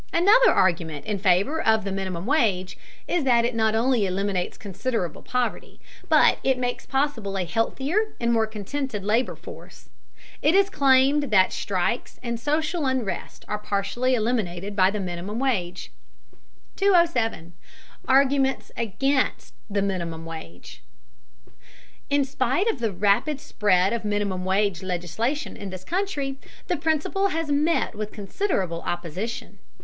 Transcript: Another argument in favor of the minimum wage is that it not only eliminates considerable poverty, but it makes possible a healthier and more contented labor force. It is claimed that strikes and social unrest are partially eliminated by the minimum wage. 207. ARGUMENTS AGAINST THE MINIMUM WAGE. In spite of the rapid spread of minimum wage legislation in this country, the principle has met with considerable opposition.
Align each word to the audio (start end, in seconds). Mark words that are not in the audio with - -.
Another 0.11 0.49
argument 0.49 1.05
in 1.05 1.19
favor 1.19 1.61
of 1.61 1.83
the 1.83 1.91
minimum 1.91 2.25
wage 2.25 2.75
is 3.07 3.23
that 3.23 3.45
it 3.45 3.53
not 3.53 3.75
only 3.75 4.07
eliminates 4.07 4.57
considerable 4.57 5.21
poverty, 5.21 5.79
but 6.09 6.39
it 6.43 6.57
makes 6.57 6.87
possible 6.87 7.37
a 7.37 7.45
healthier 7.45 8.15
and 8.19 8.33
more 8.33 8.47
contented 8.47 9.03
labor 9.03 9.35
force. 9.35 9.89
It 10.41 10.55
is 10.55 10.71
claimed 10.71 11.25
that 11.29 11.53
strikes 11.53 12.19
and 12.23 12.39
social 12.39 12.87
unrest 12.87 13.45
are 13.47 13.59
partially 13.59 14.15
eliminated 14.15 14.75
by 14.75 14.89
the 14.89 14.99
minimum 14.99 15.37
wage. 15.37 15.91
207. 16.77 17.53
ARGUMENTS 18.07 18.71
AGAINST 18.75 19.53
THE 19.69 19.83
MINIMUM 19.83 20.25
WAGE. 20.25 20.81
In 22.09 22.25
spite 22.25 22.65
of 22.67 22.79
the 22.79 22.91
rapid 22.91 23.39
spread 23.39 23.93
of 23.93 24.03
minimum 24.03 24.45
wage 24.45 24.81
legislation 24.81 25.55
in 25.55 25.69
this 25.69 25.83
country, 25.83 26.39
the 26.65 26.75
principle 26.75 27.27
has 27.27 27.51
met 27.51 27.93
with 27.93 28.11
considerable 28.11 28.81
opposition. 28.81 29.59